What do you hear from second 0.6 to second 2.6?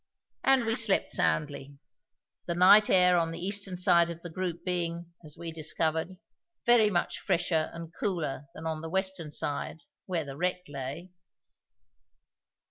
we slept soundly, the